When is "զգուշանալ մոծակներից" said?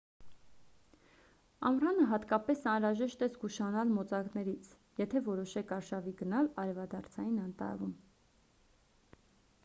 3.33-4.69